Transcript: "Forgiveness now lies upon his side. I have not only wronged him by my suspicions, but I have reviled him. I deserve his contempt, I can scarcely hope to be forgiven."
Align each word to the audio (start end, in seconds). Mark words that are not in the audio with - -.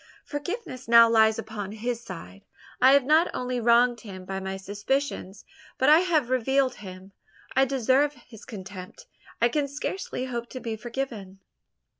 "Forgiveness 0.25 0.87
now 0.87 1.07
lies 1.07 1.37
upon 1.37 1.73
his 1.73 2.01
side. 2.03 2.41
I 2.81 2.93
have 2.93 3.03
not 3.03 3.29
only 3.35 3.59
wronged 3.59 4.01
him 4.01 4.25
by 4.25 4.39
my 4.39 4.57
suspicions, 4.57 5.45
but 5.77 5.89
I 5.89 5.99
have 5.99 6.31
reviled 6.31 6.73
him. 6.77 7.11
I 7.55 7.65
deserve 7.65 8.13
his 8.15 8.43
contempt, 8.43 9.05
I 9.39 9.47
can 9.47 9.67
scarcely 9.67 10.25
hope 10.25 10.49
to 10.49 10.59
be 10.59 10.75
forgiven." 10.75 11.37